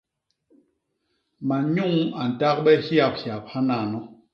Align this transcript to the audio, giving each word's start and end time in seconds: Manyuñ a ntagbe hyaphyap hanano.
Manyuñ 1.47 1.95
a 2.21 2.23
ntagbe 2.31 2.71
hyaphyap 2.85 3.43
hanano. 3.53 3.99